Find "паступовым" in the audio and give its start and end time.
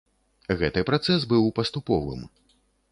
1.61-2.29